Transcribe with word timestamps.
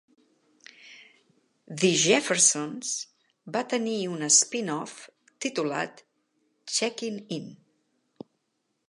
"The 1.83 1.91
Jeffersons" 2.05 2.93
va 3.57 3.63
tenir 3.73 3.99
un 4.15 4.25
spin-off, 4.39 4.97
titulat 5.47 6.03
"Checking 6.79 7.21
In". 7.39 7.47